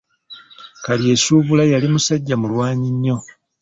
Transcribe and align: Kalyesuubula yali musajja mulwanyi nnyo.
Kalyesuubula 0.83 1.63
yali 1.71 1.87
musajja 1.93 2.35
mulwanyi 2.41 2.89
nnyo. 2.95 3.17